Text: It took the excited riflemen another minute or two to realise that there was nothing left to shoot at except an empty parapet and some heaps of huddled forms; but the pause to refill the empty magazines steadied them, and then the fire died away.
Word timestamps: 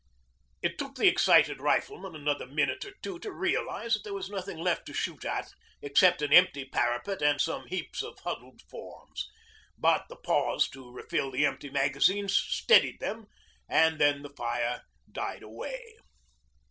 It 0.63 0.79
took 0.79 0.95
the 0.95 1.07
excited 1.07 1.61
riflemen 1.61 2.15
another 2.15 2.47
minute 2.47 2.83
or 2.85 2.93
two 3.03 3.19
to 3.19 3.31
realise 3.31 3.93
that 3.93 4.03
there 4.03 4.15
was 4.15 4.31
nothing 4.31 4.57
left 4.57 4.87
to 4.87 4.93
shoot 4.93 5.23
at 5.23 5.53
except 5.79 6.23
an 6.23 6.33
empty 6.33 6.65
parapet 6.65 7.21
and 7.21 7.39
some 7.39 7.67
heaps 7.67 8.01
of 8.01 8.17
huddled 8.17 8.63
forms; 8.63 9.29
but 9.77 10.05
the 10.09 10.15
pause 10.15 10.67
to 10.69 10.91
refill 10.91 11.29
the 11.29 11.45
empty 11.45 11.69
magazines 11.69 12.33
steadied 12.35 12.99
them, 12.99 13.27
and 13.69 13.99
then 13.99 14.23
the 14.23 14.31
fire 14.35 14.81
died 15.13 15.43
away. 15.43 15.97